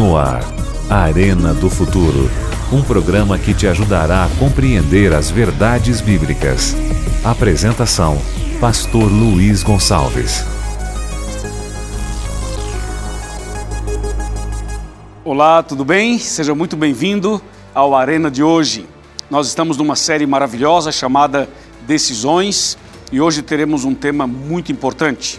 [0.00, 0.42] No ar,
[0.88, 2.30] Arena do Futuro.
[2.72, 6.74] Um programa que te ajudará a compreender as verdades bíblicas.
[7.22, 8.16] Apresentação:
[8.58, 10.42] Pastor Luiz Gonçalves.
[15.22, 16.18] Olá, tudo bem?
[16.18, 17.38] Seja muito bem-vindo
[17.74, 18.88] ao Arena de hoje.
[19.30, 21.46] Nós estamos numa série maravilhosa chamada
[21.86, 22.78] Decisões
[23.12, 25.38] e hoje teremos um tema muito importante.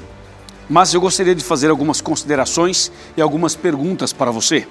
[0.72, 4.66] Mas eu gostaria de fazer algumas considerações e algumas perguntas para você.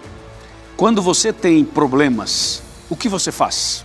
[0.75, 3.85] Quando você tem problemas, o que você faz?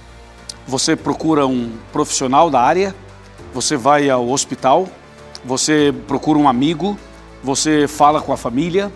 [0.66, 2.96] Você procura um profissional da área?
[3.54, 4.88] Você vai ao hospital?
[5.44, 6.98] Você procura um amigo?
[7.44, 8.90] Você fala com a família?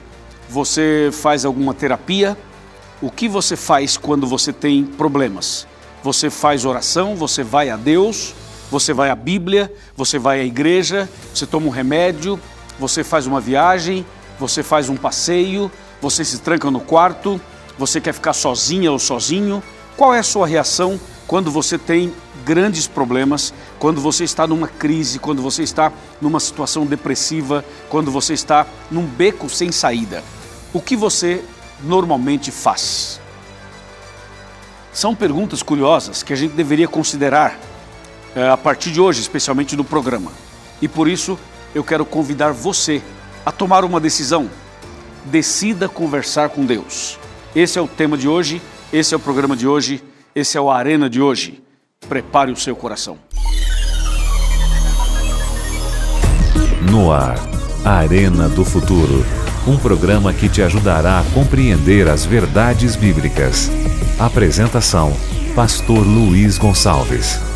[0.47, 2.37] Você faz alguma terapia?
[3.01, 5.67] O que você faz quando você tem problemas?
[6.03, 7.17] Você faz oração?
[7.17, 8.33] Você vai a Deus?
[8.71, 9.69] Você vai à Bíblia?
[9.97, 11.09] Você vai à igreja?
[11.33, 12.39] Você toma um remédio?
[12.79, 14.05] Você faz uma viagem,
[14.39, 15.69] você faz um passeio,
[16.01, 17.39] você se tranca no quarto,
[17.77, 19.61] você quer ficar sozinha ou sozinho.
[19.97, 22.13] Qual é a sua reação quando você tem
[22.45, 28.33] grandes problemas, quando você está numa crise, quando você está numa situação depressiva, quando você
[28.33, 30.23] está num beco sem saída?
[30.73, 31.43] O que você
[31.83, 33.19] normalmente faz?
[34.93, 37.59] São perguntas curiosas que a gente deveria considerar
[38.35, 40.31] é, a partir de hoje, especialmente no programa.
[40.81, 41.37] E por isso
[41.73, 43.01] eu quero convidar você
[43.45, 44.49] a tomar uma decisão.
[45.25, 47.19] Decida conversar com Deus.
[47.55, 48.61] Esse é o tema de hoje,
[48.91, 50.03] esse é o programa de hoje,
[50.35, 51.61] esse é o Arena de hoje.
[52.07, 53.17] Prepare o seu coração.
[56.89, 57.37] No ar,
[57.83, 59.25] Arena do Futuro.
[59.67, 63.69] Um programa que te ajudará a compreender as verdades bíblicas.
[64.17, 65.13] Apresentação:
[65.55, 67.48] Pastor Luiz Gonçalves.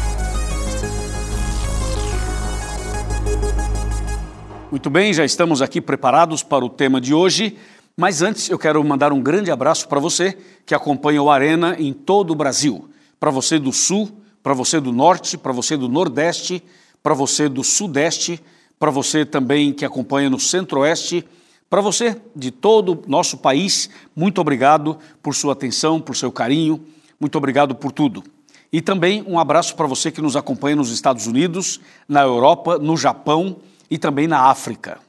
[4.74, 7.56] Muito bem, já estamos aqui preparados para o tema de hoje,
[7.96, 10.36] mas antes eu quero mandar um grande abraço para você
[10.66, 12.90] que acompanha o Arena em todo o Brasil.
[13.20, 14.10] Para você do Sul,
[14.42, 16.64] para você do Norte, para você do Nordeste,
[17.04, 18.42] para você do Sudeste,
[18.80, 21.24] para você também que acompanha no Centro-Oeste,
[21.70, 26.84] para você de todo o nosso país, muito obrigado por sua atenção, por seu carinho,
[27.20, 28.24] muito obrigado por tudo.
[28.72, 31.80] E também um abraço para você que nos acompanha nos Estados Unidos,
[32.10, 33.58] na Europa, no Japão,
[33.94, 35.00] e também na África.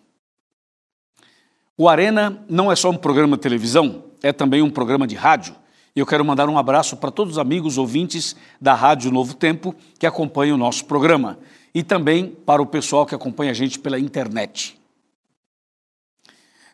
[1.74, 5.54] O Arena não é só um programa de televisão, é também um programa de rádio.
[5.96, 9.74] E eu quero mandar um abraço para todos os amigos ouvintes da Rádio Novo Tempo
[9.98, 11.38] que acompanham o nosso programa
[11.74, 14.78] e também para o pessoal que acompanha a gente pela internet.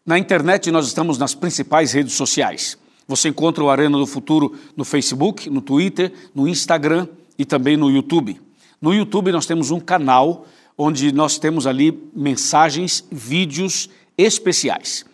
[0.05, 2.77] Na internet nós estamos nas principais redes sociais.
[3.07, 7.07] Você encontra o Arena do Futuro no Facebook, no Twitter, no Instagram
[7.39, 8.41] e também no YouTube.
[8.81, 10.45] No YouTube nós temos um canal
[10.83, 15.05] onde nós temos ali mensagens, vídeos especiais.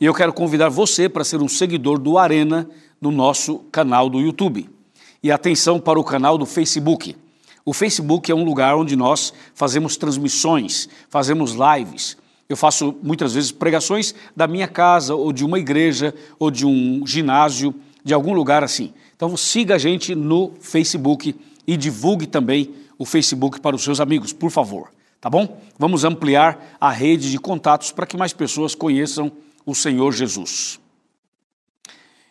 [0.00, 2.66] E eu quero convidar você para ser um seguidor do Arena
[2.98, 4.66] no nosso canal do YouTube.
[5.22, 7.14] E atenção para o canal do Facebook.
[7.66, 12.16] O Facebook é um lugar onde nós fazemos transmissões, fazemos lives.
[12.48, 17.06] Eu faço muitas vezes pregações da minha casa, ou de uma igreja, ou de um
[17.06, 18.94] ginásio, de algum lugar assim.
[19.14, 24.32] Então siga a gente no Facebook e divulgue também o Facebook para os seus amigos,
[24.32, 24.88] por favor
[25.20, 25.60] tá bom?
[25.78, 29.30] Vamos ampliar a rede de contatos para que mais pessoas conheçam
[29.66, 30.80] o Senhor Jesus.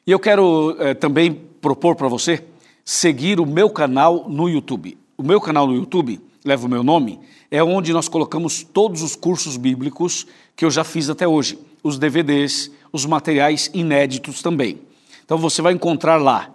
[0.06, 2.44] E eu quero eh, também propor para você
[2.84, 4.98] seguir o meu canal no YouTube.
[5.16, 7.20] O meu canal no YouTube, leva o meu nome,
[7.52, 10.26] é onde nós colocamos todos os cursos bíblicos
[10.56, 14.80] que eu já fiz até hoje, os DVDs, os materiais inéditos também.
[15.24, 16.50] Então você vai encontrar lá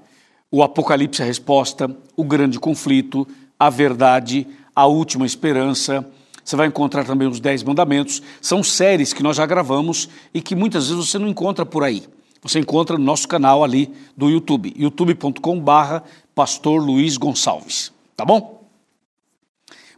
[0.50, 3.26] o Apocalipse a Resposta, o Grande Conflito,
[3.58, 6.04] a Verdade, a Última Esperança,
[6.44, 8.22] você vai encontrar também os Dez Mandamentos.
[8.40, 12.04] São séries que nós já gravamos e que muitas vezes você não encontra por aí.
[12.42, 16.04] Você encontra no nosso canal ali do YouTube, youtube.com barra
[16.34, 17.90] Pastor Luiz Gonçalves.
[18.14, 18.62] Tá bom?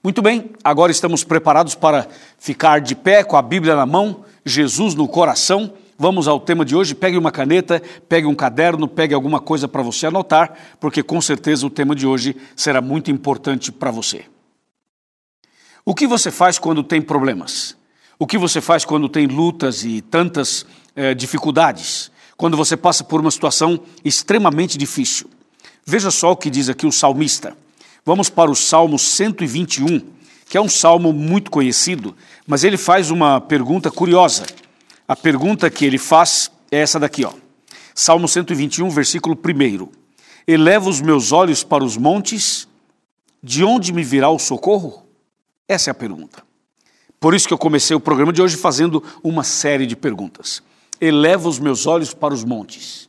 [0.04, 2.06] Muito bem, agora estamos preparados para
[2.38, 5.72] ficar de pé com a Bíblia na mão, Jesus no coração.
[5.98, 6.94] Vamos ao tema de hoje.
[6.94, 11.66] Pegue uma caneta, pegue um caderno, pegue alguma coisa para você anotar, porque com certeza
[11.66, 14.26] o tema de hoje será muito importante para você.
[15.88, 17.76] O que você faz quando tem problemas?
[18.18, 20.66] O que você faz quando tem lutas e tantas
[20.96, 22.10] eh, dificuldades?
[22.36, 25.30] Quando você passa por uma situação extremamente difícil?
[25.86, 27.56] Veja só o que diz aqui o salmista.
[28.04, 30.00] Vamos para o Salmo 121,
[30.48, 32.16] que é um salmo muito conhecido,
[32.48, 34.44] mas ele faz uma pergunta curiosa.
[35.06, 37.32] A pergunta que ele faz é essa daqui, ó.
[37.94, 39.88] Salmo 121, versículo 1.
[40.48, 42.66] Eleva os meus olhos para os montes,
[43.40, 45.05] de onde me virá o socorro?
[45.68, 46.42] Essa é a pergunta.
[47.18, 50.62] Por isso que eu comecei o programa de hoje fazendo uma série de perguntas.
[51.00, 53.08] Eleva os meus olhos para os montes.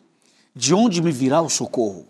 [0.55, 2.07] de onde me virá o socorro?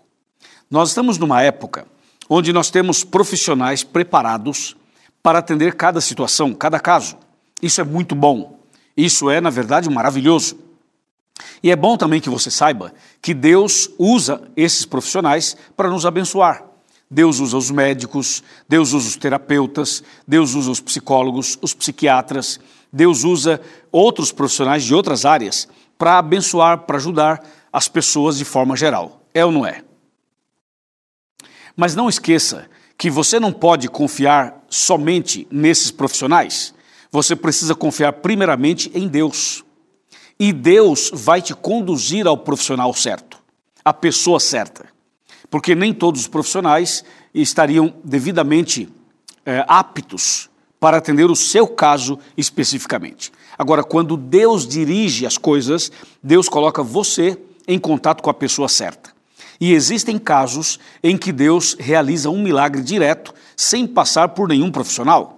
[0.71, 1.85] Nós estamos numa época
[2.29, 4.77] onde nós temos profissionais preparados
[5.21, 7.17] para atender cada situação, cada caso.
[7.61, 8.57] Isso é muito bom.
[8.95, 10.57] Isso é, na verdade, maravilhoso.
[11.61, 16.66] E é bom também que você saiba que Deus usa esses profissionais para nos abençoar.
[17.09, 22.59] Deus usa os médicos, Deus usa os terapeutas, Deus usa os psicólogos, os psiquiatras,
[22.91, 23.61] Deus usa
[23.91, 25.67] outros profissionais de outras áreas
[25.97, 29.21] para abençoar, para ajudar as pessoas de forma geral.
[29.33, 29.83] É ou não é?
[31.75, 32.67] Mas não esqueça
[32.97, 36.73] que você não pode confiar somente nesses profissionais.
[37.11, 39.63] Você precisa confiar primeiramente em Deus.
[40.39, 43.41] E Deus vai te conduzir ao profissional certo,
[43.83, 44.96] à pessoa certa.
[45.49, 47.03] Porque nem todos os profissionais
[47.33, 48.89] estariam devidamente
[49.45, 50.49] é, aptos
[50.79, 53.31] para atender o seu caso especificamente.
[53.57, 55.91] Agora, quando Deus dirige as coisas,
[56.21, 59.11] Deus coloca você em contato com a pessoa certa.
[59.59, 65.36] E existem casos em que Deus realiza um milagre direto sem passar por nenhum profissional.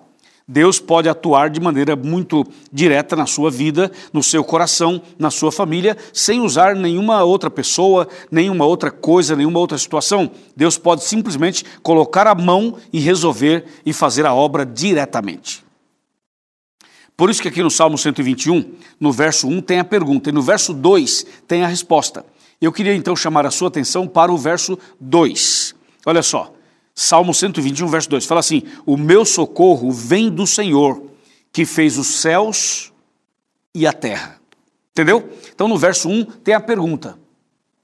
[0.51, 2.44] Deus pode atuar de maneira muito
[2.74, 8.07] direta na sua vida, no seu coração, na sua família, sem usar nenhuma outra pessoa,
[8.31, 10.31] nenhuma outra coisa, nenhuma outra situação.
[10.56, 15.63] Deus pode simplesmente colocar a mão e resolver e fazer a obra diretamente.
[17.16, 20.42] Por isso que aqui no Salmo 121, no verso 1 tem a pergunta e no
[20.42, 22.25] verso 2 tem a resposta.
[22.60, 25.75] Eu queria então chamar a sua atenção para o verso 2.
[26.07, 26.51] Olha só.
[27.01, 31.01] Salmo 121, verso 2, fala assim: O meu socorro vem do Senhor,
[31.50, 32.92] que fez os céus
[33.74, 34.38] e a terra.
[34.92, 35.30] Entendeu?
[35.56, 37.18] Então no verso 1 tem a pergunta: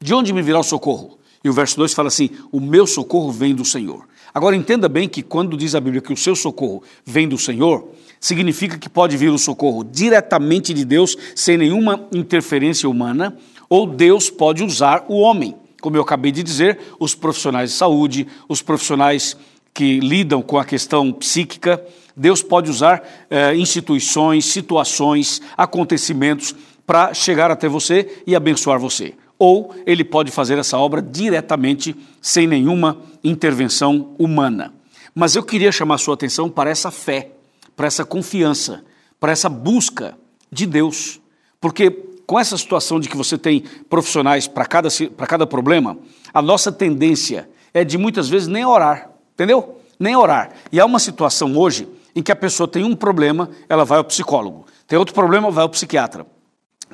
[0.01, 1.17] De onde me virá o socorro?
[1.41, 4.05] E o verso 2 fala assim: O meu socorro vem do Senhor.
[4.33, 7.87] Agora entenda bem que quando diz a Bíblia que o seu socorro vem do Senhor,
[8.19, 13.37] significa que pode vir o socorro diretamente de Deus, sem nenhuma interferência humana,
[13.69, 18.25] ou Deus pode usar o homem como eu acabei de dizer, os profissionais de saúde,
[18.49, 19.37] os profissionais
[19.71, 21.79] que lidam com a questão psíquica.
[22.17, 26.55] Deus pode usar eh, instituições, situações, acontecimentos
[26.87, 29.13] para chegar até você e abençoar você.
[29.37, 34.73] Ou ele pode fazer essa obra diretamente, sem nenhuma intervenção humana.
[35.13, 37.29] Mas eu queria chamar sua atenção para essa fé,
[37.75, 38.83] para essa confiança,
[39.19, 40.17] para essa busca
[40.51, 41.21] de Deus.
[41.61, 44.89] Porque com essa situação de que você tem profissionais para cada,
[45.27, 45.97] cada problema,
[46.33, 49.79] a nossa tendência é de muitas vezes nem orar, entendeu?
[49.99, 50.51] Nem orar.
[50.71, 54.03] E há uma situação hoje em que a pessoa tem um problema, ela vai ao
[54.03, 54.65] psicólogo.
[54.87, 56.25] Tem outro problema, vai ao psiquiatra.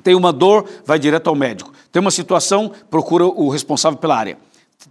[0.04, 1.72] Tem uma dor, vai direto ao médico.
[1.92, 4.38] Tem uma situação, procura o responsável pela área.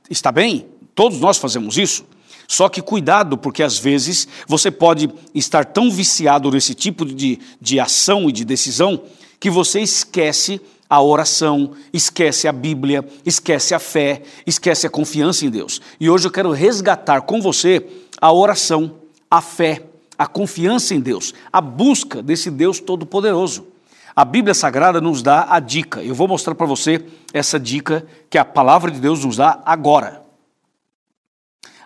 [0.09, 0.69] Está bem?
[0.95, 2.05] Todos nós fazemos isso.
[2.47, 7.79] Só que cuidado, porque às vezes você pode estar tão viciado nesse tipo de, de
[7.79, 9.03] ação e de decisão
[9.41, 15.51] que você esquece a oração, esquece a Bíblia, esquece a fé, esquece a confiança em
[15.51, 15.81] Deus.
[15.99, 17.87] E hoje eu quero resgatar com você
[18.21, 18.97] a oração,
[19.31, 19.83] a fé,
[20.19, 23.69] a confiança em Deus, a busca desse Deus Todo-Poderoso.
[24.15, 26.03] A Bíblia Sagrada nos dá a dica.
[26.03, 27.03] Eu vou mostrar para você
[27.33, 30.23] essa dica que a palavra de Deus nos dá agora.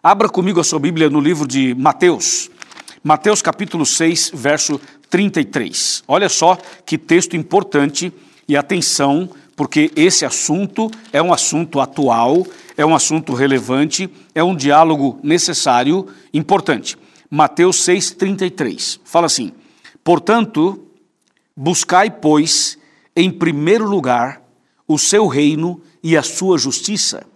[0.02, 2.50] Abra comigo a sua Bíblia no livro de Mateus.
[3.06, 4.80] Mateus capítulo 6, verso
[5.10, 6.02] 33.
[6.08, 6.56] Olha só
[6.86, 8.10] que texto importante
[8.48, 12.46] e atenção, porque esse assunto é um assunto atual,
[12.78, 16.96] é um assunto relevante, é um diálogo necessário, importante.
[17.28, 19.52] Mateus 6,33 fala assim:
[20.02, 20.86] Portanto,
[21.54, 22.78] buscai, pois,
[23.14, 24.42] em primeiro lugar
[24.88, 27.26] o seu reino e a sua justiça,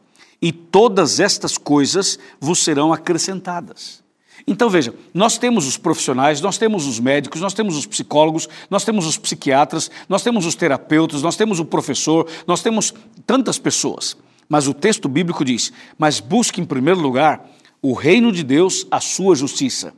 [0.41, 4.08] e todas estas coisas vos serão acrescentadas.
[4.51, 8.83] Então veja, nós temos os profissionais, nós temos os médicos, nós temos os psicólogos, nós
[8.83, 12.95] temos os psiquiatras, nós temos os terapeutas, nós temos o professor, nós temos
[13.27, 14.17] tantas pessoas.
[14.49, 17.47] Mas o texto bíblico diz: Mas busque em primeiro lugar
[17.83, 19.93] o reino de Deus, a sua justiça,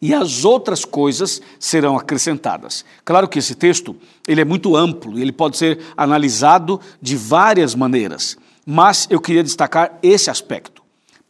[0.00, 2.84] e as outras coisas serão acrescentadas.
[3.04, 3.94] Claro que esse texto
[4.26, 9.96] ele é muito amplo, ele pode ser analisado de várias maneiras, mas eu queria destacar
[10.02, 10.81] esse aspecto.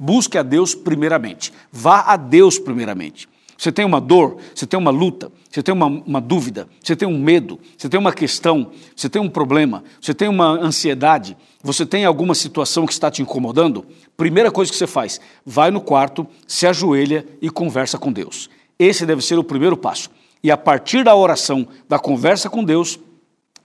[0.04, 1.52] Busque a Deus primeiramente.
[1.70, 3.28] Vá a Deus primeiramente.
[3.56, 7.06] Você tem uma dor, você tem uma luta, você tem uma, uma, dúvida, você tem
[7.06, 11.86] um medo, você tem uma questão, você tem um problema, você tem uma ansiedade, você
[11.86, 16.26] tem alguma situação que está te incomodando, primeira coisa que você faz, vai no quarto,
[16.48, 18.50] se ajoelha e conversa com Deus.
[18.76, 20.10] Esse deve ser o primeiro passo.
[20.42, 22.98] E a partir da oração, da conversa com Deus,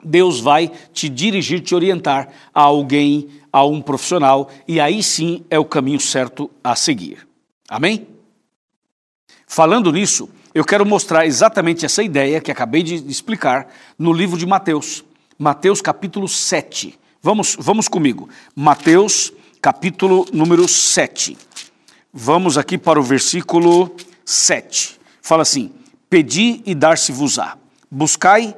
[0.02, 5.58] Deus vai te dirigir, te orientar a alguém, a um profissional, e aí sim é
[5.58, 7.26] o caminho certo a seguir.
[7.68, 8.06] Amém?
[9.46, 14.46] Falando nisso, eu quero mostrar exatamente essa ideia que acabei de explicar no livro de
[14.46, 15.04] Mateus.
[15.38, 18.28] Mateus capítulo 7, Vamos, vamos comigo.
[18.54, 21.36] Mateus, capítulo número 7.
[22.12, 25.00] Vamos aqui para o versículo 7.
[25.20, 25.72] Fala assim:
[26.08, 27.58] Pedi e dar-se-vos-á.
[27.90, 28.54] Buscai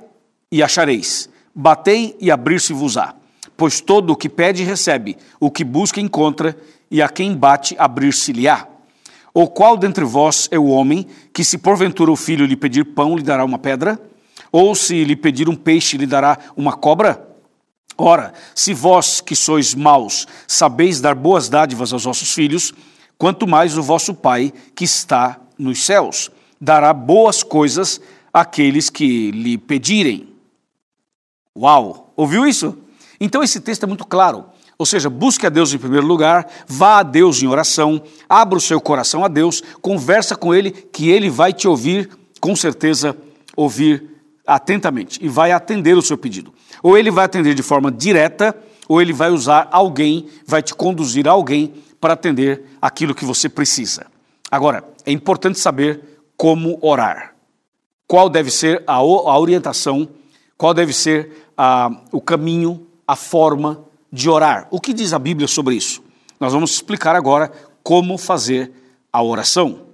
[0.52, 1.29] e achareis.
[1.60, 3.14] Batei e abrir-se-vos-á.
[3.54, 6.56] Pois todo o que pede recebe, o que busca encontra,
[6.90, 8.66] e a quem bate abrir-se-lhe-á.
[9.34, 13.14] Ou qual dentre vós é o homem que, se porventura o filho lhe pedir pão,
[13.14, 14.00] lhe dará uma pedra?
[14.50, 17.28] Ou se lhe pedir um peixe, lhe dará uma cobra?
[17.94, 22.72] Ora, se vós que sois maus sabeis dar boas dádivas aos vossos filhos,
[23.18, 28.00] quanto mais o vosso Pai que está nos céus dará boas coisas
[28.32, 30.29] àqueles que lhe pedirem.
[31.56, 32.12] Uau!
[32.16, 32.76] Ouviu isso?
[33.20, 34.46] Então esse texto é muito claro.
[34.78, 38.60] Ou seja, busque a Deus em primeiro lugar, vá a Deus em oração, abra o
[38.60, 42.08] seu coração a Deus, conversa com Ele, que Ele vai te ouvir,
[42.40, 43.14] com certeza,
[43.54, 44.08] ouvir
[44.46, 46.54] atentamente e vai atender o seu pedido.
[46.82, 48.56] Ou Ele vai atender de forma direta,
[48.88, 53.48] ou Ele vai usar alguém, vai te conduzir a alguém para atender aquilo que você
[53.48, 54.06] precisa.
[54.50, 57.34] Agora, é importante saber como orar.
[58.06, 60.08] Qual deve ser a, orientação,
[60.60, 64.68] qual deve ser a, o caminho, a forma de orar.
[64.70, 66.02] O que diz a Bíblia sobre isso?
[66.38, 67.50] Nós vamos explicar agora
[67.82, 68.70] como fazer
[69.10, 69.86] a oração.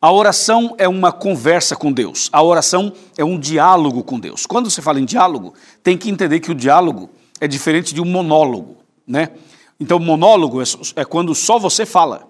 [0.00, 2.30] A oração é uma conversa com Deus.
[2.32, 4.46] A oração é um diálogo com Deus.
[4.46, 8.06] Quando você fala em diálogo, tem que entender que o diálogo é diferente de um
[8.06, 9.32] monólogo, né?
[9.78, 10.64] Então, monólogo é,
[10.96, 12.26] é quando só você fala.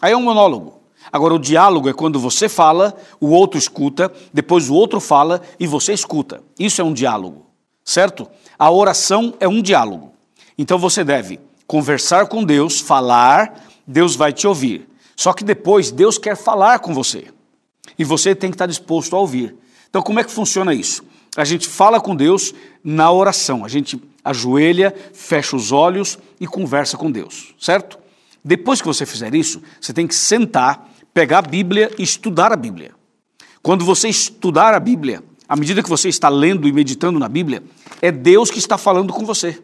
[0.00, 0.77] Aí é um monólogo.
[1.12, 5.66] Agora, o diálogo é quando você fala, o outro escuta, depois o outro fala e
[5.66, 6.42] você escuta.
[6.58, 7.46] Isso é um diálogo,
[7.84, 8.28] certo?
[8.58, 10.12] A oração é um diálogo.
[10.56, 14.88] Então você deve conversar com Deus, falar, Deus vai te ouvir.
[15.16, 17.26] Só que depois Deus quer falar com você.
[17.98, 19.54] E você tem que estar disposto a ouvir.
[19.88, 21.02] Então, como é que funciona isso?
[21.36, 23.64] A gente fala com Deus na oração.
[23.64, 27.98] A gente ajoelha, fecha os olhos e conversa com Deus, certo?
[28.44, 30.88] Depois que você fizer isso, você tem que sentar,
[31.18, 32.92] pegar a Bíblia e estudar a Bíblia.
[33.60, 37.60] Quando você estudar a Bíblia, à medida que você está lendo e meditando na Bíblia,
[38.00, 39.60] é Deus que está falando com você.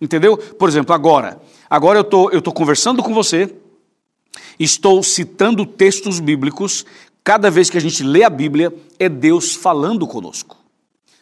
[0.00, 0.38] Entendeu?
[0.38, 1.38] Por exemplo, agora.
[1.68, 3.54] Agora eu tô, estou tô conversando com você,
[4.58, 6.86] estou citando textos bíblicos.
[7.22, 10.56] Cada vez que a gente lê a Bíblia, é Deus falando conosco.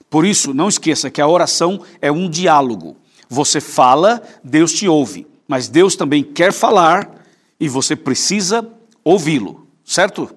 [0.08, 2.96] Por isso, não esqueça que a oração é um diálogo.
[3.28, 5.26] Você fala, Deus te ouve.
[5.48, 7.24] Mas Deus também quer falar
[7.58, 8.77] e você precisa
[9.08, 10.30] ouvi-lo, certo?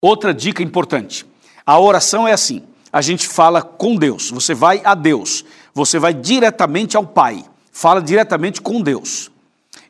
[0.00, 1.26] Outra dica importante:
[1.64, 6.12] a oração é assim: a gente fala com Deus, você vai a Deus, você vai
[6.12, 9.30] diretamente ao Pai, fala diretamente com Deus.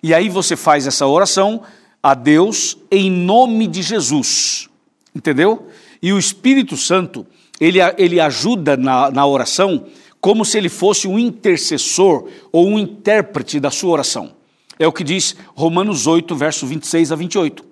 [0.02, 1.62] E aí você faz essa oração
[2.02, 4.69] a Deus em nome de Jesus,
[5.14, 5.69] entendeu?
[6.00, 7.26] E o Espírito Santo,
[7.61, 9.87] ele, ele ajuda na, na oração
[10.19, 14.39] como se ele fosse um intercessor ou um intérprete da sua oração.
[14.80, 17.62] É o que diz Romanos 8, verso 26 a 28,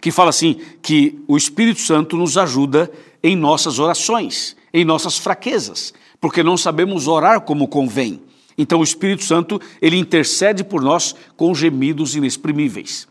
[0.00, 2.88] que fala assim: que o Espírito Santo nos ajuda
[3.20, 8.22] em nossas orações, em nossas fraquezas, porque não sabemos orar como convém.
[8.56, 13.08] Então o Espírito Santo, ele intercede por nós com gemidos inexprimíveis.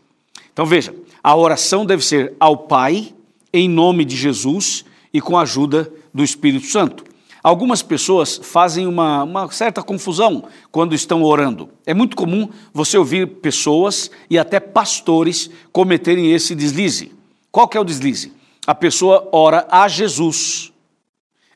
[0.50, 3.12] Então veja, a oração deve ser ao Pai,
[3.52, 7.04] em nome de Jesus e com a ajuda do Espírito Santo.
[7.42, 11.68] Algumas pessoas fazem uma, uma, certa confusão quando estão orando.
[11.84, 17.12] É muito comum você ouvir pessoas e até pastores cometerem esse deslize.
[17.50, 18.32] Qual que é o deslize?
[18.66, 20.72] a pessoa ora a Jesus.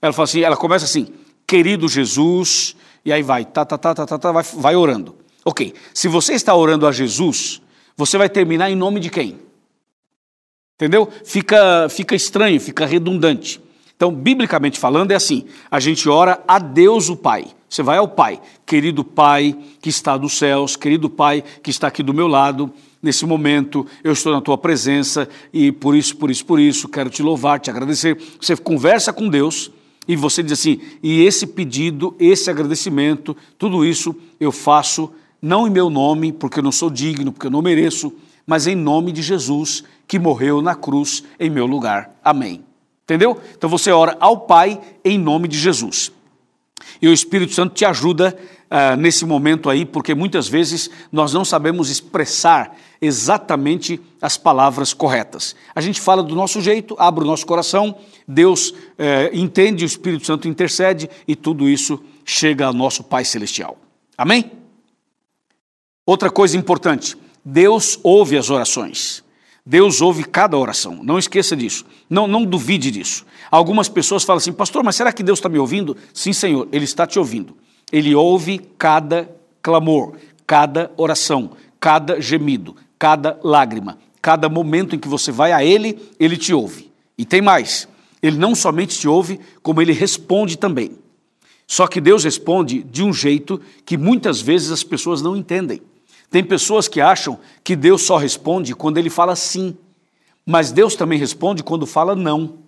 [0.00, 1.08] Ela fala assim, ela começa assim,
[1.46, 5.14] querido Jesus, e aí vai, tá, tá, tá, tá, tá, tá vai, vai orando.
[5.44, 7.62] Ok, se você está orando a Jesus,
[7.96, 9.38] você vai terminar em nome de quem?
[10.74, 11.08] Entendeu?
[11.24, 13.60] Fica, fica estranho, fica redundante.
[13.96, 17.46] Então, biblicamente falando, é assim: a gente ora a Deus o Pai.
[17.68, 22.02] Você vai ao Pai, querido Pai que está dos céus, querido Pai que está aqui
[22.02, 22.72] do meu lado,
[23.02, 27.10] nesse momento, eu estou na tua presença e por isso, por isso, por isso, quero
[27.10, 28.16] te louvar, te agradecer.
[28.40, 29.70] Você conversa com Deus
[30.06, 35.10] e você diz assim: e esse pedido, esse agradecimento, tudo isso eu faço
[35.40, 38.12] não em meu nome, porque eu não sou digno, porque eu não mereço,
[38.46, 42.16] mas em nome de Jesus que morreu na cruz em meu lugar.
[42.22, 42.65] Amém.
[43.06, 43.40] Entendeu?
[43.56, 46.10] Então você ora ao Pai em nome de Jesus.
[47.00, 51.44] E o Espírito Santo te ajuda uh, nesse momento aí, porque muitas vezes nós não
[51.44, 55.54] sabemos expressar exatamente as palavras corretas.
[55.72, 57.96] A gente fala do nosso jeito, abre o nosso coração,
[58.26, 58.74] Deus uh,
[59.32, 63.78] entende, o Espírito Santo intercede e tudo isso chega ao nosso Pai Celestial.
[64.18, 64.50] Amém?
[66.04, 69.24] Outra coisa importante: Deus ouve as orações.
[69.68, 73.26] Deus ouve cada oração, não esqueça disso, não, não duvide disso.
[73.50, 75.96] Algumas pessoas falam assim, pastor, mas será que Deus está me ouvindo?
[76.14, 77.56] Sim, Senhor, Ele está te ouvindo.
[77.90, 79.28] Ele ouve cada
[79.60, 80.14] clamor,
[80.46, 86.36] cada oração, cada gemido, cada lágrima, cada momento em que você vai a Ele, Ele
[86.36, 86.92] te ouve.
[87.18, 87.88] E tem mais,
[88.22, 90.92] Ele não somente te ouve, como Ele responde também.
[91.66, 95.82] Só que Deus responde de um jeito que muitas vezes as pessoas não entendem.
[96.30, 99.76] Tem pessoas que acham que Deus só responde quando ele fala sim,
[100.44, 102.58] mas Deus também responde quando fala não.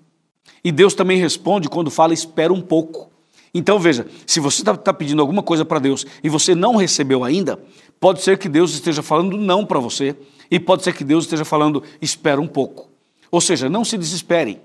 [0.65, 3.11] E Deus também responde quando fala espera um pouco.
[3.53, 7.25] Então veja, se você está tá pedindo alguma coisa para Deus e você não recebeu
[7.25, 7.59] ainda,
[7.99, 10.17] pode ser que Deus esteja falando não para você
[10.50, 12.88] e pode ser que Deus esteja falando espera um pouco.
[13.31, 14.61] Ou seja, não se desespere.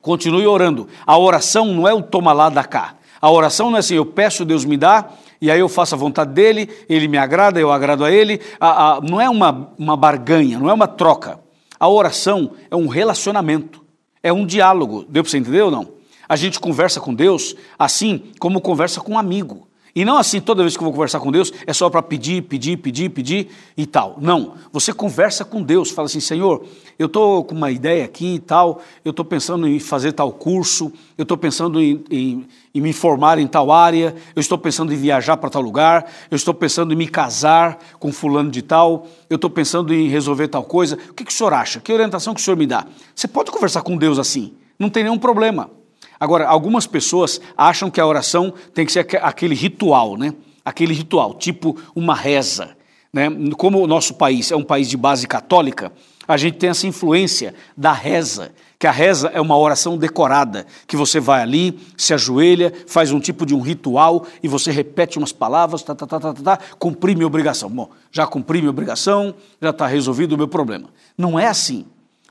[0.00, 0.88] Continue orando.
[1.06, 2.96] A oração não é o toma lá da cá.
[3.20, 5.10] A oração não é assim, eu peço, Deus me dá,
[5.42, 8.40] e aí eu faço a vontade dele, ele me agrada, eu agrado a ele.
[8.60, 11.40] A, a, não é uma, uma barganha, não é uma troca.
[11.80, 13.84] A oração é um relacionamento,
[14.22, 15.04] é um diálogo.
[15.08, 15.94] Deu para você entender ou não?
[16.28, 19.66] A gente conversa com Deus assim como conversa com um amigo.
[19.94, 22.42] E não assim, toda vez que eu vou conversar com Deus, é só para pedir,
[22.42, 24.16] pedir, pedir, pedir e tal.
[24.18, 24.54] Não.
[24.72, 26.64] Você conversa com Deus, fala assim: Senhor,
[26.98, 30.90] eu estou com uma ideia aqui e tal, eu estou pensando em fazer tal curso,
[31.18, 34.96] eu estou pensando em, em, em, me formar em tal área, eu estou pensando em
[34.96, 39.36] viajar para tal lugar, eu estou pensando em me casar com fulano de tal, eu
[39.36, 40.96] estou pensando em resolver tal coisa.
[41.10, 41.80] O que, que o senhor acha?
[41.80, 42.86] Que orientação que o senhor me dá?
[43.14, 45.81] Você pode conversar com Deus assim, não tem nenhum problema.
[46.22, 50.32] Agora, algumas pessoas acham que a oração tem que ser aquele ritual, né?
[50.64, 52.76] Aquele ritual, tipo uma reza.
[53.12, 53.26] Né?
[53.58, 55.90] Como o nosso país é um país de base católica,
[56.28, 60.96] a gente tem essa influência da reza, que a reza é uma oração decorada, que
[60.96, 65.32] você vai ali, se ajoelha, faz um tipo de um ritual e você repete umas
[65.32, 67.68] palavras, tá, tá, tá, tá, tá, tá cumpri minha obrigação.
[67.68, 70.88] Bom, já cumpri minha obrigação, já está resolvido o meu problema.
[71.18, 71.84] Não é assim.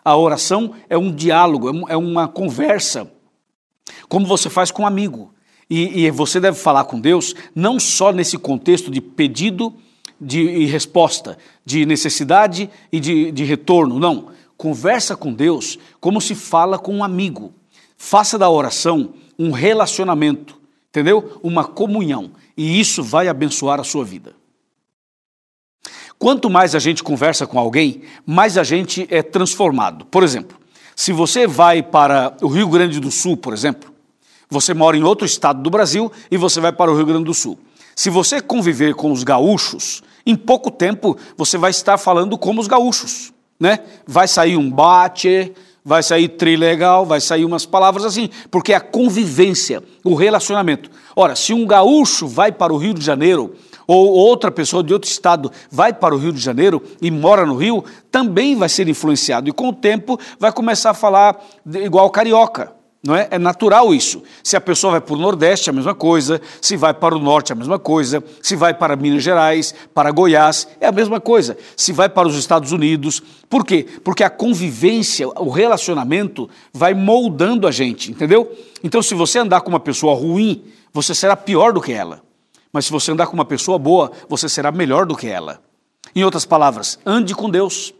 [0.03, 3.11] A oração é um diálogo, é, é uma conversa
[4.07, 5.33] como você faz com um amigo.
[5.69, 9.73] E, e, você deve falar com Deus não só nesse contexto de pedido
[10.19, 14.27] de, e resposta, de necessidade e de, de retorno, não.
[14.57, 17.53] Conversa com Deus como se fala com um amigo.
[17.97, 21.39] Faça da oração um relacionamento, entendeu?
[21.41, 22.31] Uma comunhão.
[22.55, 24.35] E isso vai abençoar a sua vida.
[26.19, 30.05] Quanto mais a gente conversa com alguém, mais a gente é transformado.
[30.05, 30.60] Por exemplo,
[31.01, 33.91] se você vai para o Rio Grande do Sul, por exemplo,
[34.47, 37.33] você mora em outro estado do Brasil e você vai para o Rio Grande do
[37.33, 37.57] Sul.
[37.95, 42.67] Se você conviver com os gaúchos, em pouco tempo você vai estar falando como os
[42.67, 43.79] gaúchos, né?
[44.05, 45.51] Vai sair um bate,
[45.83, 50.91] vai sair trilegal, vai sair umas palavras assim, porque é a convivência, o relacionamento.
[51.15, 53.55] Ora, se um gaúcho vai para o Rio de Janeiro
[53.93, 57.57] ou outra pessoa de outro estado vai para o Rio de Janeiro e mora no
[57.57, 62.73] Rio, também vai ser influenciado e com o tempo vai começar a falar igual carioca.
[63.03, 63.27] Não é?
[63.31, 64.21] é natural isso.
[64.43, 66.39] Se a pessoa vai para o Nordeste, a mesma coisa.
[66.61, 68.23] Se vai para o Norte, a mesma coisa.
[68.41, 71.57] Se vai para Minas Gerais, para Goiás, é a mesma coisa.
[71.75, 73.21] Se vai para os Estados Unidos.
[73.49, 73.87] Por quê?
[74.03, 78.55] Porque a convivência, o relacionamento vai moldando a gente, entendeu?
[78.83, 82.21] Então, se você andar com uma pessoa ruim, você será pior do que ela.
[82.71, 85.61] Mas se você andar com uma pessoa boa, você será melhor do que ela.
[86.15, 87.93] Em outras palavras, ande com Deus.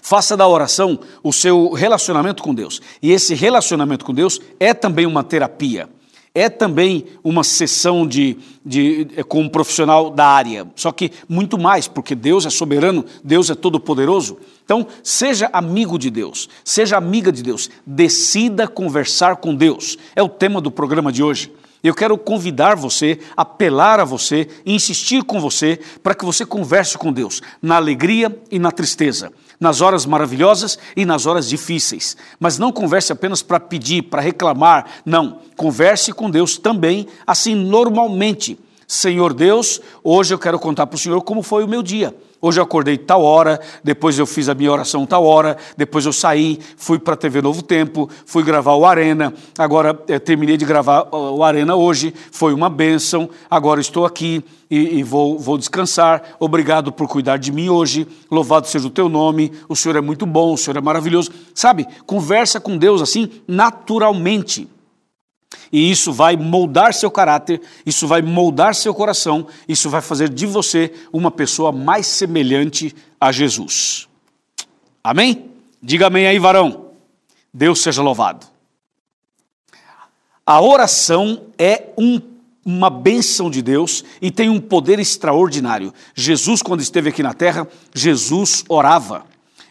[0.00, 2.80] Faça da oração o seu relacionamento com Deus.
[3.00, 5.88] E esse relacionamento com Deus é também uma terapia.
[6.34, 11.58] É também uma sessão de, de, é, com um profissional da área, só que muito
[11.58, 14.38] mais, porque Deus é soberano, Deus é todo-poderoso.
[14.64, 19.98] Então, seja amigo de Deus, seja amiga de Deus, decida conversar com Deus.
[20.16, 21.52] É o tema do programa de hoje.
[21.82, 27.12] Eu quero convidar você, apelar a você, insistir com você para que você converse com
[27.12, 32.16] Deus na alegria e na tristeza, nas horas maravilhosas e nas horas difíceis.
[32.38, 35.40] Mas não converse apenas para pedir, para reclamar, não.
[35.56, 38.56] Converse com Deus também, assim normalmente.
[38.86, 42.14] Senhor Deus, hoje eu quero contar para o Senhor como foi o meu dia.
[42.44, 46.12] Hoje eu acordei tal hora, depois eu fiz a minha oração tal hora, depois eu
[46.12, 50.64] saí, fui para a TV Novo Tempo, fui gravar o Arena, agora é, terminei de
[50.64, 56.34] gravar o Arena hoje, foi uma bênção, agora estou aqui e, e vou, vou descansar.
[56.40, 60.26] Obrigado por cuidar de mim hoje, louvado seja o teu nome, o Senhor é muito
[60.26, 61.30] bom, o Senhor é maravilhoso.
[61.54, 64.68] Sabe, conversa com Deus assim naturalmente.
[65.72, 70.46] E isso vai moldar seu caráter, isso vai moldar seu coração, isso vai fazer de
[70.46, 74.08] você uma pessoa mais semelhante a Jesus.
[75.02, 75.50] Amém?
[75.82, 76.86] Diga amém aí, varão.
[77.52, 78.46] Deus seja louvado.
[80.44, 82.20] A oração é um,
[82.64, 85.92] uma bênção de Deus e tem um poder extraordinário.
[86.14, 89.24] Jesus, quando esteve aqui na terra, Jesus orava.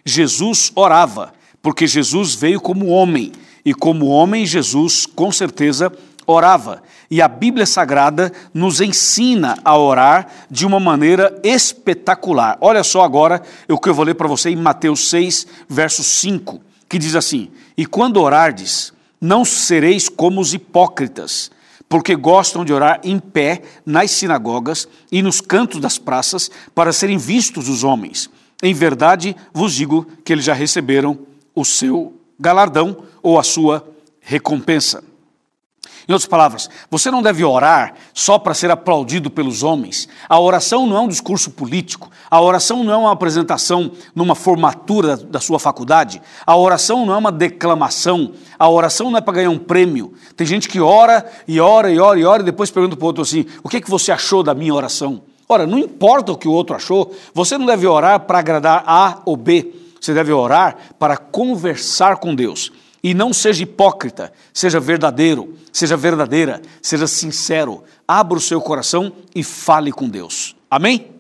[0.05, 3.31] Jesus orava, porque Jesus veio como homem,
[3.65, 5.91] e como homem, Jesus com certeza
[6.25, 6.81] orava.
[7.09, 12.57] E a Bíblia Sagrada nos ensina a orar de uma maneira espetacular.
[12.61, 16.61] Olha só agora o que eu vou ler para você em Mateus 6, verso 5,
[16.87, 21.51] que diz assim: E quando orardes, não sereis como os hipócritas,
[21.87, 27.17] porque gostam de orar em pé nas sinagogas e nos cantos das praças para serem
[27.17, 28.29] vistos os homens.
[28.63, 31.19] Em verdade vos digo que eles já receberam
[31.53, 33.87] o seu galardão ou a sua
[34.19, 35.03] recompensa.
[36.07, 40.09] Em outras palavras, você não deve orar só para ser aplaudido pelos homens.
[40.27, 42.09] A oração não é um discurso político.
[42.29, 46.21] A oração não é uma apresentação numa formatura da sua faculdade.
[46.45, 48.33] A oração não é uma declamação.
[48.57, 50.13] A oração não é para ganhar um prêmio.
[50.35, 53.07] Tem gente que ora e ora e ora e ora e depois pergunta para o
[53.07, 55.21] outro assim: o que, é que você achou da minha oração?
[55.47, 59.21] Ora, não importa o que o outro achou, você não deve orar para agradar A
[59.25, 59.80] ou B.
[60.01, 62.71] Você deve orar para conversar com Deus.
[63.03, 67.83] E não seja hipócrita, seja verdadeiro, seja verdadeira, seja sincero.
[68.07, 70.55] Abra o seu coração e fale com Deus.
[70.69, 71.11] Amém?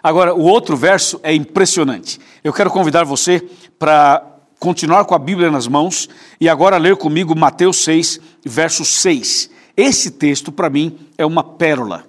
[0.00, 2.20] Agora, o outro verso é impressionante.
[2.42, 3.44] Eu quero convidar você
[3.78, 4.24] para
[4.58, 6.08] continuar com a Bíblia nas mãos
[6.40, 9.50] e agora ler comigo Mateus 6, verso 6.
[9.76, 12.04] Esse texto, para mim, é uma pérola.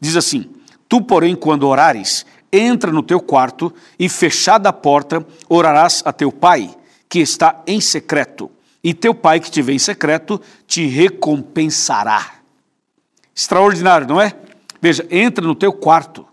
[0.00, 0.46] Diz assim:
[0.88, 6.32] Tu, porém, quando orares, entra no teu quarto e, fechada a porta, orarás a teu
[6.32, 6.74] pai
[7.08, 8.50] que está em secreto,
[8.84, 12.34] e teu pai que te vê em secreto te recompensará.
[13.34, 14.34] Extraordinário, não é?
[14.80, 16.26] Veja, entra no teu quarto.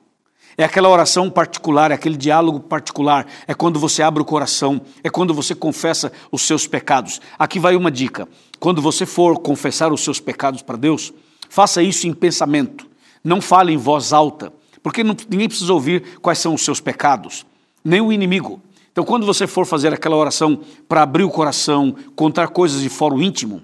[0.58, 5.10] É aquela oração particular, é aquele diálogo particular, é quando você abre o coração, é
[5.10, 7.20] quando você confessa os seus pecados.
[7.38, 11.14] Aqui vai uma dica: quando você for confessar os seus pecados para Deus,
[11.50, 12.88] faça isso em pensamento,
[13.22, 14.54] não fale em voz alta,
[14.86, 17.44] porque não, ninguém precisa ouvir quais são os seus pecados,
[17.84, 18.62] nem o inimigo.
[18.92, 23.20] Então, quando você for fazer aquela oração para abrir o coração, contar coisas de fórum
[23.20, 23.64] íntimo,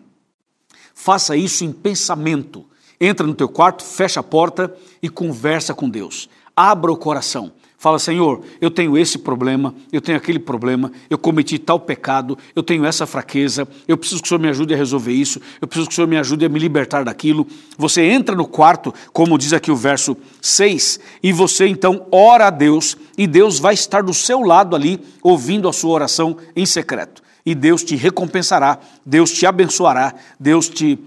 [0.96, 2.66] faça isso em pensamento.
[3.00, 6.28] Entra no teu quarto, fecha a porta e conversa com Deus.
[6.56, 7.52] Abra o coração.
[7.82, 12.62] Fala, Senhor, eu tenho esse problema, eu tenho aquele problema, eu cometi tal pecado, eu
[12.62, 15.88] tenho essa fraqueza, eu preciso que o Senhor me ajude a resolver isso, eu preciso
[15.88, 17.48] que o Senhor me ajude a me libertar daquilo.
[17.80, 22.50] Você entra no quarto, como diz aqui o verso 6, e você então ora a
[22.52, 27.24] Deus, e Deus vai estar do seu lado ali, ouvindo a sua oração em secreto.
[27.44, 31.00] E Deus te recompensará, Deus te abençoará, Deus te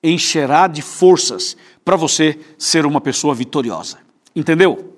[0.00, 3.98] encherá de forças para você ser uma pessoa vitoriosa.
[4.36, 4.89] Entendeu?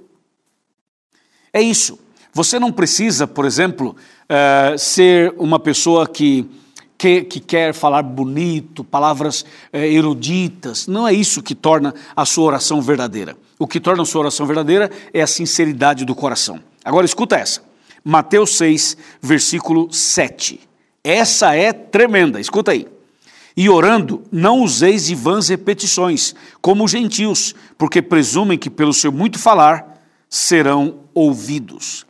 [1.52, 1.98] É isso.
[2.32, 6.48] Você não precisa, por exemplo, uh, ser uma pessoa que,
[6.96, 10.86] que, que, quer falar bonito, palavras uh, eruditas.
[10.86, 13.36] Não é isso que torna a sua oração verdadeira.
[13.58, 16.58] O que torna a sua oração verdadeira é a sinceridade do coração.
[16.82, 17.62] Agora escuta essa.
[18.02, 20.58] Mateus 6, versículo 7.
[21.04, 22.88] Essa é tremenda, escuta aí.
[23.54, 29.12] E orando, não useis de vãs repetições, como os gentios, porque presumem que pelo seu
[29.12, 29.91] muito falar
[30.32, 32.06] serão ouvidos.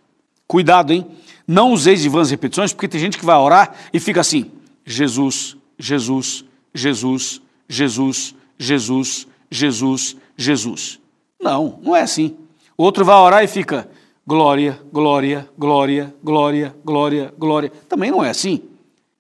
[0.47, 1.05] Cuidado, hein?
[1.45, 4.49] Não useis de vãs repetições, porque tem gente que vai orar e fica assim:
[4.87, 11.01] Jesus, Jesus, Jesus, Jesus, Jesus, Jesus, Jesus.
[11.41, 12.37] Não, não é assim.
[12.79, 13.91] O outro vai orar e fica
[14.25, 17.73] glória, glória, glória, glória, glória, glória.
[17.89, 18.63] Também não é assim.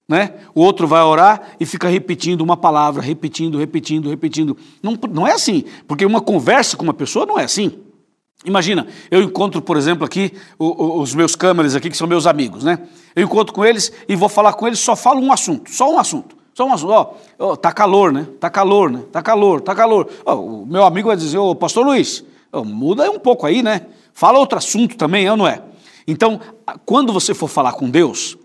[0.09, 0.35] Né?
[0.55, 4.57] O outro vai orar e fica repetindo uma palavra, repetindo, repetindo, repetindo.
[4.81, 7.81] Não, não é assim, porque uma conversa com uma pessoa não é assim.
[8.45, 12.81] Imagina, eu encontro, por exemplo, aqui os meus câmeras aqui, que são meus amigos, né?
[13.15, 15.99] Eu encontro com eles e vou falar com eles, só falo um assunto, só um
[15.99, 16.43] assunto.
[16.55, 18.27] Só um assunto, ó, oh, tá calor, né?
[18.39, 19.03] Tá calor, né?
[19.11, 20.07] Tá calor, tá calor.
[20.27, 23.63] Oh, o meu amigo vai dizer, ô, oh, pastor Luiz, oh, muda um pouco aí,
[23.63, 23.87] né?
[24.13, 25.63] Fala outro assunto também, é ou não é?
[26.07, 26.39] Então,
[26.85, 28.37] quando você for falar com Deus,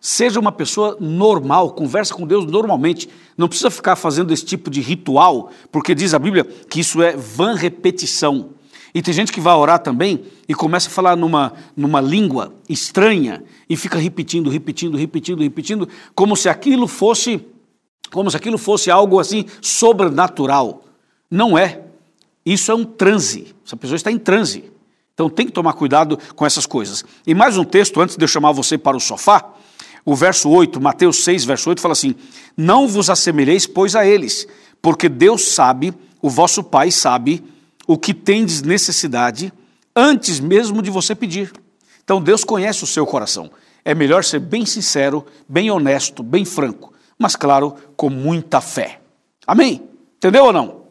[0.00, 3.08] seja uma pessoa normal, conversa com Deus normalmente.
[3.38, 7.16] Não precisa ficar fazendo esse tipo de ritual, porque diz a Bíblia que isso é
[7.16, 8.50] vã repetição.
[8.94, 13.42] E tem gente que vai orar também e começa a falar numa, numa língua estranha
[13.68, 17.42] e fica repetindo, repetindo, repetindo, repetindo, como se aquilo fosse,
[18.10, 20.84] como se aquilo fosse algo assim sobrenatural.
[21.30, 21.80] Não é.
[22.44, 23.54] Isso é um transe.
[23.64, 24.70] Essa pessoa está em transe.
[25.14, 27.04] Então tem que tomar cuidado com essas coisas.
[27.26, 29.54] E mais um texto, antes de eu chamar você para o sofá,
[30.04, 32.14] o verso 8, Mateus 6, verso 8, fala assim:
[32.56, 34.46] Não vos assemelheis, pois, a eles,
[34.80, 37.42] porque Deus sabe, o vosso Pai sabe,
[37.86, 39.52] o que tendes necessidade
[39.94, 41.52] antes mesmo de você pedir.
[42.04, 43.50] Então Deus conhece o seu coração.
[43.84, 49.00] É melhor ser bem sincero, bem honesto, bem franco, mas claro, com muita fé.
[49.46, 49.82] Amém?
[50.16, 50.82] Entendeu ou não?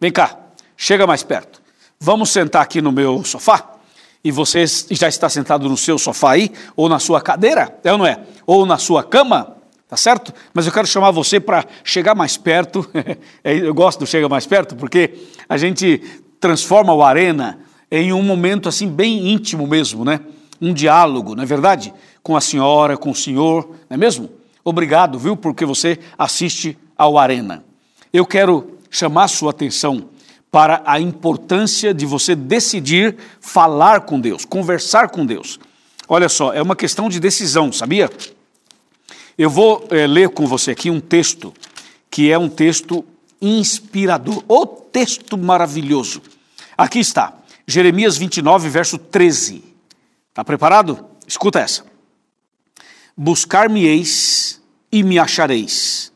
[0.00, 0.38] Vem cá,
[0.76, 1.62] chega mais perto.
[1.98, 3.76] Vamos sentar aqui no meu sofá
[4.22, 7.98] e você já está sentado no seu sofá aí, ou na sua cadeira, é ou
[7.98, 8.20] não é?
[8.44, 9.55] Ou na sua cama,
[9.88, 10.32] tá certo?
[10.52, 12.88] Mas eu quero chamar você para chegar mais perto.
[13.42, 15.14] É, eu gosto do chega mais perto porque
[15.48, 16.02] a gente
[16.40, 20.20] transforma o arena em um momento assim bem íntimo mesmo, né?
[20.60, 21.94] Um diálogo, não é verdade?
[22.22, 24.30] Com a senhora, com o senhor, não é mesmo?
[24.64, 27.64] Obrigado, viu, porque você assiste ao arena.
[28.12, 30.08] Eu quero chamar sua atenção
[30.50, 35.60] para a importância de você decidir falar com Deus, conversar com Deus.
[36.08, 38.10] Olha só, é uma questão de decisão, sabia?
[39.38, 41.52] Eu vou é, ler com você aqui um texto
[42.10, 43.04] que é um texto
[43.40, 46.22] inspirador, o texto maravilhoso.
[46.76, 49.62] Aqui está, Jeremias 29, verso 13.
[50.30, 51.06] Está preparado?
[51.26, 51.84] Escuta essa.
[53.14, 56.12] Buscar-me-eis e me achareis,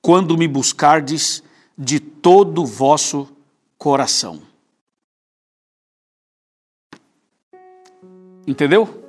[0.00, 1.42] quando me buscardes
[1.76, 3.28] de todo o vosso
[3.76, 4.42] coração.
[8.46, 9.04] Entendeu?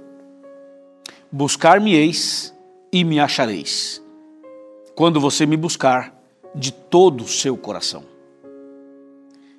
[1.32, 2.50] Buscar-me-eis
[2.91, 4.04] e me achareis,
[4.95, 6.13] quando você me buscar
[6.54, 8.04] de todo o seu coração.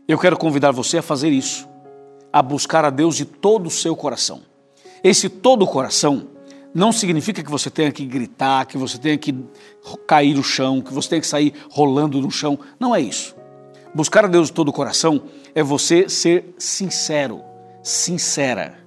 [0.07, 1.67] Eu quero convidar você a fazer isso,
[2.31, 4.43] a buscar a Deus de todo o seu coração.
[5.03, 6.29] Esse todo o coração
[6.75, 9.35] não significa que você tenha que gritar, que você tenha que
[10.07, 12.59] cair no chão, que você tenha que sair rolando no chão.
[12.79, 13.35] Não é isso.
[13.95, 15.23] Buscar a Deus de todo o coração
[15.55, 17.43] é você ser sincero,
[17.83, 18.79] sincera.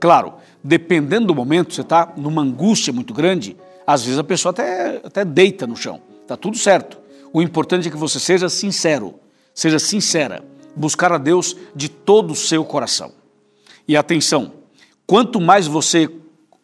[0.00, 5.00] Claro, dependendo do momento, você está numa angústia muito grande, às vezes a pessoa até,
[5.04, 6.00] até deita no chão.
[6.22, 6.98] Está tudo certo.
[7.32, 9.14] O importante é que você seja sincero,
[9.52, 10.44] seja sincera.
[10.76, 13.12] Buscar a Deus de todo o seu coração.
[13.86, 14.52] E atenção,
[15.06, 16.08] quanto mais você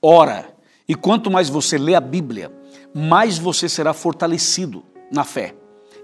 [0.02, 0.48] ora
[0.88, 2.50] e quanto mais você lê a Bíblia,
[2.94, 5.54] mais você será fortalecido na fé.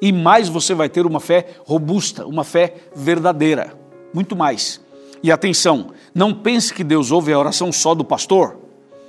[0.01, 3.77] E mais você vai ter uma fé robusta, uma fé verdadeira.
[4.13, 4.81] Muito mais.
[5.23, 8.59] E atenção, não pense que Deus ouve a oração só do pastor,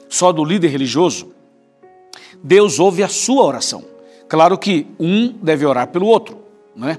[0.10, 1.34] só do líder religioso.
[2.44, 3.84] Deus ouve a sua oração.
[4.28, 6.38] Claro que um deve orar pelo outro,
[6.76, 6.98] não é?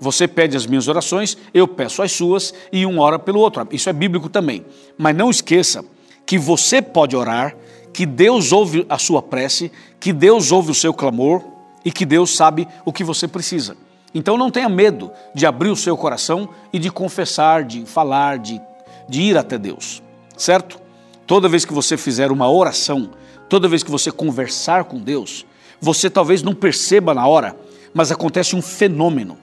[0.00, 3.68] Você pede as minhas orações, eu peço as suas e um ora pelo outro.
[3.70, 4.64] Isso é bíblico também.
[4.96, 5.84] Mas não esqueça
[6.24, 7.54] que você pode orar,
[7.92, 11.44] que Deus ouve a sua prece, que Deus ouve o seu clamor
[11.84, 13.76] e que Deus sabe o que você precisa.
[14.14, 18.60] Então não tenha medo de abrir o seu coração e de confessar, de falar, de,
[19.08, 20.02] de ir até Deus,
[20.36, 20.80] certo?
[21.26, 23.10] Toda vez que você fizer uma oração,
[23.50, 25.44] Toda vez que você conversar com Deus,
[25.80, 27.56] você talvez não perceba na hora,
[27.92, 29.36] mas acontece um fenômeno,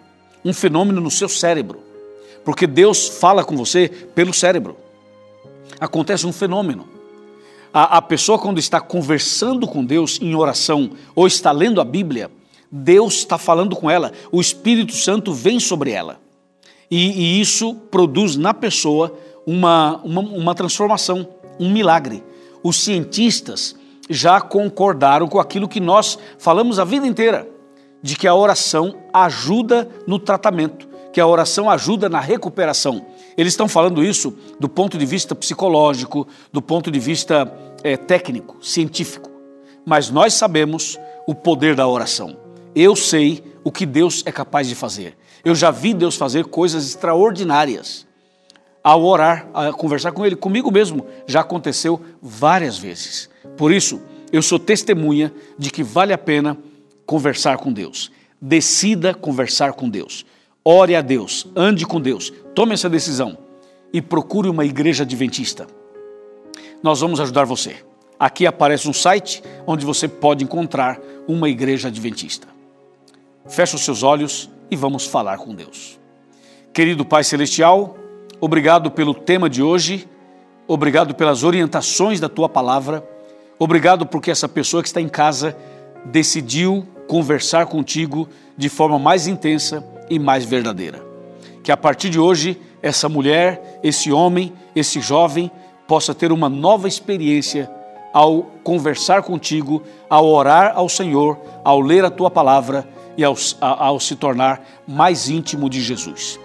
[0.45, 1.81] um fenômeno no seu cérebro,
[2.45, 4.77] porque Deus fala com você pelo cérebro.
[5.77, 6.87] Acontece um fenômeno.
[7.73, 12.31] A, a pessoa, quando está conversando com Deus em oração ou está lendo a Bíblia,
[12.71, 16.17] Deus está falando com ela, o Espírito Santo vem sobre ela.
[16.89, 19.13] E, e isso produz na pessoa
[19.45, 21.27] uma, uma, uma transformação,
[21.59, 22.23] um milagre.
[22.63, 23.75] Os cientistas
[24.09, 27.47] já concordaram com aquilo que nós falamos a vida inteira,
[28.01, 33.05] de que a oração ajuda no tratamento, que a oração ajuda na recuperação.
[33.37, 37.51] Eles estão falando isso do ponto de vista psicológico, do ponto de vista
[37.83, 39.29] é, técnico, científico.
[39.85, 42.37] Mas nós sabemos o poder da oração.
[42.75, 45.17] Eu sei o que Deus é capaz de fazer.
[45.43, 48.05] Eu já vi Deus fazer coisas extraordinárias.
[48.83, 53.29] Ao orar, a conversar com Ele, comigo mesmo, já aconteceu várias vezes.
[53.55, 56.57] Por isso, eu sou testemunha de que vale a pena
[57.05, 58.11] conversar com Deus.
[58.39, 60.25] Decida conversar com Deus.
[60.63, 63.37] Ore a Deus, ande com Deus, tome essa decisão
[63.93, 65.65] e procure uma igreja adventista.
[66.83, 67.77] Nós vamos ajudar você.
[68.19, 72.47] Aqui aparece um site onde você pode encontrar uma igreja adventista.
[73.47, 75.97] Feche os seus olhos e vamos falar com Deus.
[76.73, 77.97] Querido Pai Celestial,
[78.41, 80.07] obrigado pelo tema de hoje,
[80.67, 83.07] obrigado pelas orientações da tua palavra
[83.59, 85.55] Obrigado porque essa pessoa que está em casa
[86.05, 91.03] decidiu conversar contigo de forma mais intensa e mais verdadeira.
[91.63, 95.51] Que a partir de hoje, essa mulher, esse homem, esse jovem
[95.87, 97.69] possa ter uma nova experiência
[98.13, 103.99] ao conversar contigo, ao orar ao Senhor, ao ler a tua palavra e ao, ao
[103.99, 106.39] se tornar mais íntimo de Jesus.